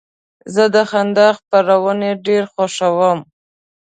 زه 0.53 0.63
د 0.75 0.77
خندا 0.89 1.27
خپرونې 1.37 2.11
ډېرې 2.25 2.49
خوښوم. 2.53 3.19